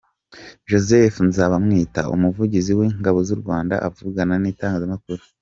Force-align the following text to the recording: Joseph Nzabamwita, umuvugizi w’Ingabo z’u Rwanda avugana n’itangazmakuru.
Joseph 0.69 1.17
Nzabamwita, 1.27 2.01
umuvugizi 2.15 2.71
w’Ingabo 2.79 3.19
z’u 3.27 3.37
Rwanda 3.41 3.75
avugana 3.87 4.35
n’itangazmakuru. 4.39 5.23